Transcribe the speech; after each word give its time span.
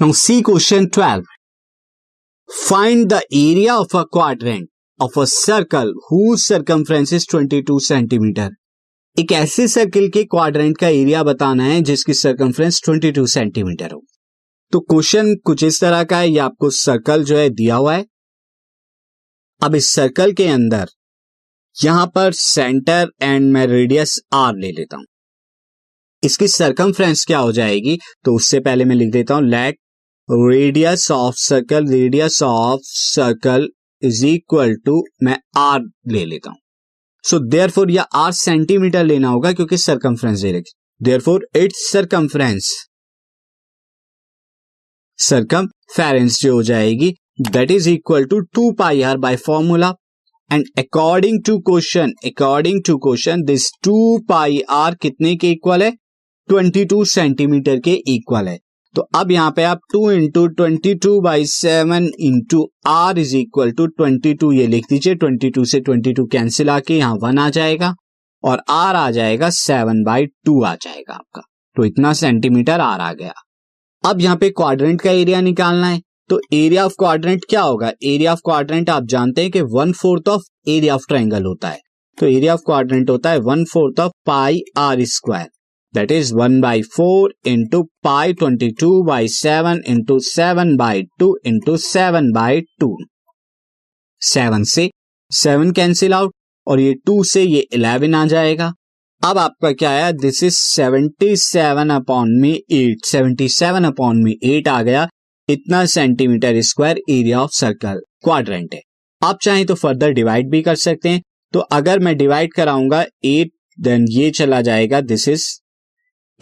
Now, 0.00 0.12
see 0.12 0.42
question 0.42 0.90
12. 0.90 1.24
Find 2.48 3.08
the 3.08 3.22
area 3.32 3.74
of 3.74 3.94
a 3.94 4.04
quadrant 4.04 4.68
of 5.00 5.16
a 5.16 5.26
circle 5.26 5.92
whose 6.08 6.44
circumference 6.44 7.12
is 7.12 7.26
22 7.26 7.78
centimetre 7.80 8.50
एक 9.16 9.32
ऐसे 9.32 9.66
circle 9.68 10.08
के 10.08 10.24
quadrant 10.24 10.76
का 10.78 10.88
area 10.88 11.22
बताना 11.22 11.64
है 11.64 11.80
जिसकी 11.82 12.14
सर्कमफ्रेंस 12.14 12.80
22 12.88 13.26
सेंटीमीटर 13.26 13.92
हो। 13.92 14.02
तो 14.72 14.80
क्वेश्चन 14.80 15.34
कुछ 15.44 15.64
इस 15.64 15.80
तरह 15.80 16.04
का 16.04 16.18
है, 16.18 16.28
ये 16.28 16.38
आपको 16.38 16.70
सर्कल 16.70 17.24
जो 17.24 17.38
है 17.38 17.48
दिया 17.50 17.76
हुआ 17.76 17.94
है। 17.94 18.04
अब 19.62 19.74
इस 19.74 19.88
सर्कल 19.90 20.32
के 20.32 20.46
अंदर, 20.48 20.86
यहाँ 21.76 22.06
पर 22.06 22.32
सेंटर 22.32 23.10
एंड 23.22 23.50
मैं 23.52 23.66
रेडियस 23.66 24.18
आर 24.34 24.56
ले 24.56 24.72
लेता 24.72 24.96
हूँ। 24.96 25.06
इसकी 26.22 26.48
सरकमफ्रेंस 26.48 27.24
क्या 27.24 27.38
हो 27.38 27.52
जाएगी 27.52 27.98
तो 28.24 28.34
उससे 28.36 28.60
पहले 28.60 28.84
मैं 28.84 28.96
लिख 28.96 29.12
देता 29.12 29.34
हूँ 29.34 29.48
let 29.48 29.78
radius 30.28 31.10
of 31.10 31.34
circle 31.38 31.86
radius 31.86 32.42
of 32.42 32.80
circle 32.84 33.68
is 34.02 34.24
equal 34.26 34.74
to 34.76 35.02
मैं 35.22 35.36
आर 35.56 35.80
ले 36.08 36.24
लेता 36.24 36.50
हूँ। 36.50 36.58
सो 37.24 37.38
देयर 37.38 37.70
फोर 37.70 37.90
या 37.90 38.02
आर 38.14 38.32
सेंटीमीटर 38.32 39.04
लेना 39.04 39.28
होगा 39.28 39.52
क्योंकि 39.52 39.76
सरकमफ्रेंस 39.76 40.40
दे 40.40 40.52
रखी। 40.52 40.72
देयर 41.00 41.20
फोर 41.20 41.46
इट्स 41.56 41.86
सरकमफ्रेंस 41.92 42.72
सरकम 45.18 45.68
फेरेंस 45.96 46.40
जो 46.42 46.54
हो 46.54 46.62
जाएगी 46.62 47.14
that 47.40 47.70
is 47.70 47.88
equal 47.90 48.24
to 48.24 48.40
two 48.40 48.70
pi 48.72 49.02
R 49.02 49.18
by 49.18 49.36
formula 49.36 49.94
and 50.50 50.66
according 50.78 51.42
to 51.46 51.58
question 51.70 52.12
according 52.24 52.82
to 52.86 52.98
question 52.98 53.42
this 53.44 53.70
two 53.84 54.18
pi 54.28 54.60
R 54.72 54.94
कितने 54.94 55.36
के 55.36 55.50
इक्वल 55.50 55.82
है? 55.82 55.92
22 56.48 57.04
सेंटीमीटर 57.04 57.80
के 57.80 57.94
इक्वल 58.08 58.48
है। 58.48 58.58
तो 58.96 59.02
अब 59.14 59.30
यहाँ 59.30 59.50
पे 59.50 59.62
आप 59.62 59.80
two 59.92 60.10
into 60.10 60.46
twenty 60.46 60.94
two 60.94 61.20
by 61.20 61.44
seven 61.44 62.08
into 62.20 62.70
R 62.86 63.18
is 63.18 63.36
equal 63.36 63.70
to 63.70 63.86
twenty 63.86 64.34
two 64.34 64.52
ये 64.52 64.66
लिख 64.66 64.84
दीजिए 64.90 65.14
22 65.14 65.64
से 65.64 65.80
22 65.80 66.28
कैंसिल 66.32 66.70
आके 66.70 66.96
यहाँ 66.96 67.14
वन 67.14 67.38
आ 67.38 67.48
जाएगा 67.50 67.94
और 68.44 68.62
आर 68.68 68.96
आ 68.96 69.10
जाएगा 69.10 69.50
सेवन 69.50 70.02
बाई 70.02 70.26
टू 70.26 70.62
आ 70.62 70.74
जाएगा 70.74 71.14
आपका। 71.14 71.42
तो 71.76 71.84
इतना 71.84 72.12
सेंटीमीटर 72.12 72.80
आर 72.80 73.00
आ 73.00 73.12
गया। 73.12 73.32
अब 74.04 74.20
यहाँ 74.20 74.36
पे 74.36 74.50
क्वाड्रेंट 74.50 75.00
का 75.00 75.10
एरिया 75.10 75.40
निकालना 75.40 75.86
है। 75.86 76.00
तो 76.28 76.40
एरिया 76.52 76.84
ऑफ़ 76.86 76.94
क्वाड्रेंट 76.98 77.44
क्या 77.48 77.62
होगा? 77.62 77.92
एरिया 78.02 78.32
ऑफ़ 78.32 78.40
क्वाड्रेंट 78.44 78.90
आप 78.90 79.04
जानते 79.04 79.42
हैं 79.42 79.50
कि 79.50 79.60
one 79.60 79.92
fourth 79.92 80.28
of 80.28 80.42
area 80.68 80.94
of 80.94 81.04
triangle 81.08 81.44
होता 81.44 81.68
है। 81.68 81.80
तो 82.18 82.26
एरिया 82.26 82.54
ऑफ़ 82.54 82.60
क्वाड्रेंट 82.66 83.10
होता 83.10 83.30
है 83.30 83.38
one 83.38 83.64
fourth 83.64 84.00
of 84.00 84.12
pi 84.26 84.60
R 84.78 85.04
square 85.04 85.55
that 85.96 86.12
is 86.14 86.30
1 86.34 86.56
by 86.62 86.76
4 86.94 87.30
into 87.52 87.78
pi 88.06 88.24
22 88.40 88.88
by 89.08 89.20
7 89.34 89.82
into 89.92 90.16
7 90.28 90.72
by 90.80 90.94
2 91.22 91.28
into 91.50 91.76
7 91.84 92.32
by 92.36 92.52
2 92.82 92.88
7 94.22 94.64
से 94.64 94.90
7 95.32 95.74
कैंसिल 95.74 96.14
आउट 96.14 96.34
और 96.66 96.80
ये 96.80 96.94
2 97.10 97.24
से 97.24 97.42
ये 97.42 97.66
11 97.74 98.14
आ 98.14 98.26
जाएगा। 98.26 98.72
अब 99.24 99.38
आपका 99.38 99.72
क्या 99.72 99.90
है 99.90 100.12
दिस 100.12 100.42
इज़ 100.42 100.54
77 100.54 101.90
अपॉन 101.90 102.30
में 102.40 102.60
8 102.72 103.06
77 103.06 103.84
अपॉन 103.84 104.22
में 104.22 104.34
8 104.44 104.68
आ 104.68 104.82
गया। 104.82 105.08
इतना 105.48 105.84
centimetre 105.86 106.60
square 106.60 107.00
area 107.10 107.40
of 107.40 107.50
circle 107.52 108.00
quadrant 108.24 108.74
है। 108.74 108.80
आप 109.22 109.38
चाहें 109.42 109.66
तो 109.66 109.74
फर्दर 109.74 110.10
डिवाइड 110.10 110.50
भी 110.50 110.62
कर 110.62 110.74
सकते 110.74 111.08
हैं। 111.08 111.22
तो 111.52 111.60
अगर 111.60 111.98
मैं 111.98 112.16
डिवाइड 112.16 112.52
कराऊँगा 112.52 113.04
8 113.24 113.48
देन 113.80 114.06
ये 114.10 114.30
चला 114.30 114.60
जाएगा। 114.60 115.00
This 115.00 115.28
is 115.28 115.46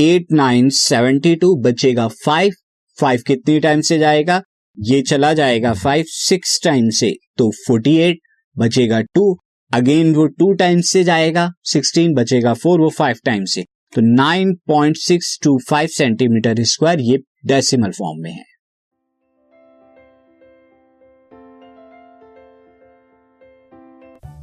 eight 0.00 0.32
nine 0.32 0.68
seventy 0.68 1.34
two 1.36 1.54
बचेगा 1.56 2.06
फाइव 2.24 2.52
फाइव 2.98 3.20
कितनी 3.26 3.58
टाइम 3.60 3.80
से 3.80 3.98
जाएगा? 3.98 4.42
ये 4.78 5.00
चला 5.02 5.32
जाएगा 5.32 5.72
फाइव, 5.74 6.04
सिक्स 6.06 6.60
टाइम 6.64 6.88
से 6.90 7.14
तो 7.38 7.50
फोर्टी 7.66 7.96
एट 7.96 8.18
बचेगा 8.56 9.00
टू, 9.00 9.36
अगेन 9.70 10.14
वो 10.14 10.26
टू 10.28 10.52
टाइम्स 10.52 10.88
से 10.88 11.04
जाएगा, 11.04 11.50
सिक्सटीन 11.64 12.14
बचेगा 12.14 12.54
फोर, 12.54 12.80
वो 12.80 12.88
फाइव 12.88 13.16
टाइम 13.24 13.44
से। 13.44 13.64
तो 13.94 14.00
nine 14.00 14.54
point 14.66 14.96
six 14.96 15.38
two 15.42 15.58
five 15.68 15.88
centimetre 15.88 16.62
square 16.62 17.00
ये 17.00 17.18
डेसिमल 17.46 17.90
फॉर्म 17.90 18.22
में 18.22 18.32
है। 18.32 18.53